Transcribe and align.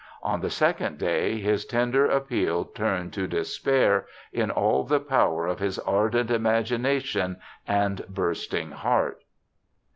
On 0.23 0.41
the 0.41 0.49
second 0.49 0.97
day, 0.97 1.37
his 1.39 1.63
tender 1.63 2.07
appeal 2.07 2.65
turned 2.65 3.13
to 3.13 3.27
despair, 3.27 4.07
in 4.33 4.49
all 4.49 4.83
the 4.83 4.99
power 4.99 5.45
of 5.45 5.59
his 5.59 5.77
ardent 5.77 6.31
imagination 6.31 7.37
and 7.67 8.03
bursting 8.09 8.71
heart.' 8.71 9.21